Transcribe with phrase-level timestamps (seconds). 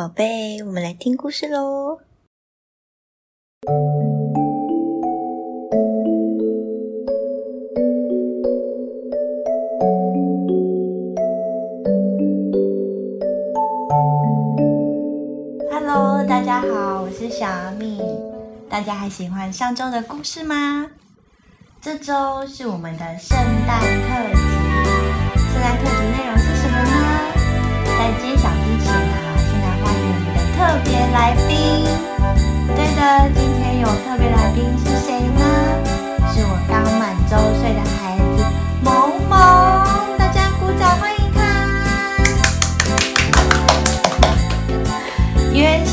[0.00, 1.98] 宝贝，我们来听故事喽。
[15.70, 18.00] Hello，大家好，我是小米。
[18.70, 20.90] 大家还喜欢上周的故事吗？
[21.82, 23.36] 这周是我们的圣
[23.66, 24.49] 诞特辑。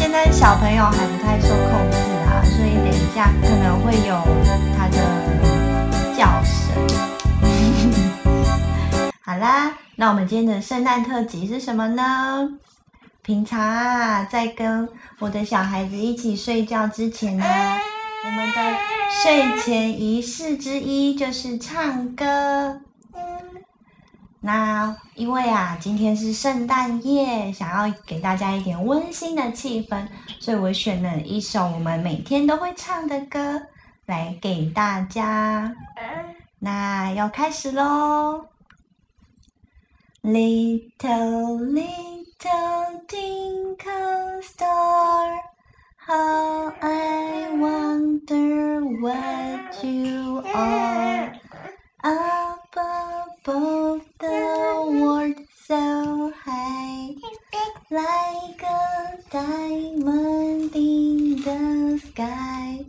[0.09, 4.15] 现在小朋友还不太受控制啊，所以等一下可能会有
[4.77, 4.95] 他的
[6.17, 6.73] 叫声。
[9.19, 12.49] 好啦，那我们今天的圣诞特辑是什么呢？
[13.21, 14.87] 平常啊，在跟
[15.19, 17.45] 我的小孩子一起睡觉之前呢，
[18.23, 18.77] 我们的
[19.21, 22.79] 睡前仪式之一就是唱歌。
[24.47, 30.07] 那因为啊，今天是圣诞夜，想要给大家一点温馨的气氛，
[30.39, 33.61] 所以我选了一首我们每天都会唱的歌
[34.05, 35.75] 来给大家。
[36.59, 38.45] 那要开始喽
[40.23, 45.41] ！Little, little tinkle star,
[45.97, 51.26] how I wonder what you are.
[57.89, 62.83] Like a diamond in the sky.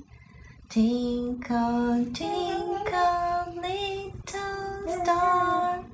[0.69, 5.85] Twinkle, twinkle, little star.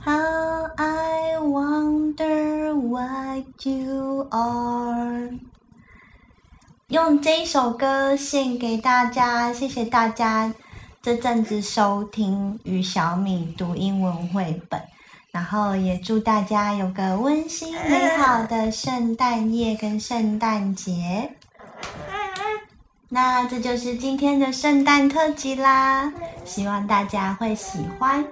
[0.00, 5.30] How I wonder what you are。
[6.86, 10.54] 用这一首歌献给大家，谢谢大家
[11.00, 14.80] 这阵子收听与小米读英文绘本，
[15.32, 21.32] 然后也祝大家有个温馨美好的圣诞夜跟圣诞节。
[23.08, 26.12] 那这就是今天的圣诞特辑啦，
[26.44, 28.24] 希望大家会喜欢。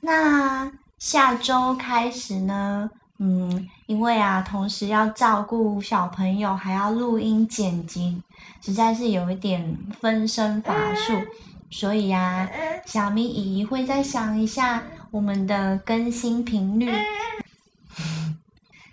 [0.00, 8.20] 那下周开始呢，嗯，因为啊，同时要照顾小朋友，还要录音剪辑，
[8.60, 11.12] 实在是有一点分身乏术，
[11.70, 12.48] 所以啊，
[12.86, 16.92] 小咪姨会再想一下我们的更新频率，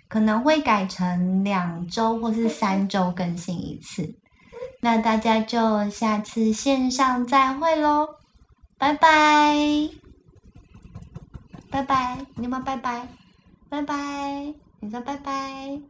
[0.08, 4.14] 可能会改成两周或是三周更新一次。
[4.80, 8.16] 那大家就下次线上再会喽，
[8.78, 9.90] 拜拜。
[11.68, 13.06] 拜拜，你们拜拜，
[13.68, 15.80] 拜拜，你说拜拜。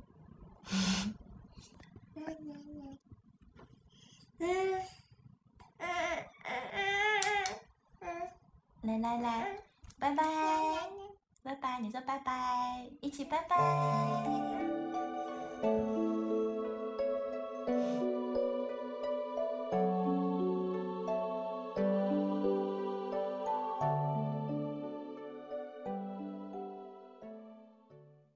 [8.82, 9.46] 来来来，
[9.98, 10.22] 拜拜，
[11.42, 14.45] 拜拜，你说拜拜，一起拜拜。